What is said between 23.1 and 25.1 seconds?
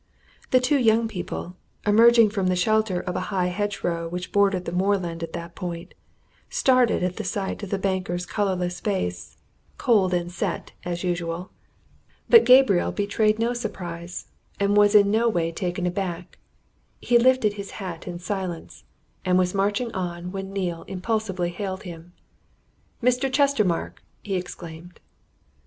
Chestermarke!" he exclaimed.